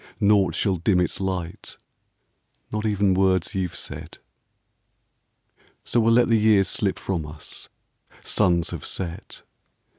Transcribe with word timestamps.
Naught 0.19 0.55
shall 0.55 0.77
dim 0.77 0.99
its 0.99 1.19
light, 1.19 1.77
not 2.71 2.87
even 2.87 3.13
Words 3.13 3.53
you 3.53 3.67
've 3.69 3.75
said. 3.75 4.17
So 5.83 5.99
we 5.99 6.07
'11 6.07 6.15
let 6.15 6.27
the 6.29 6.41
years 6.43 6.67
slip 6.67 6.97
from 6.97 7.23
us,— 7.23 7.69
Suns 8.23 8.71
have 8.71 8.83
set. 8.83 9.43